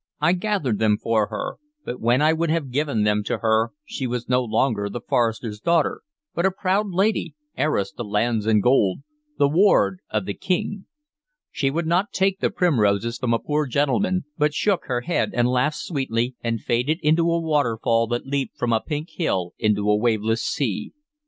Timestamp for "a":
6.43-6.49, 13.35-13.37, 17.31-17.39, 18.73-18.81, 19.87-19.95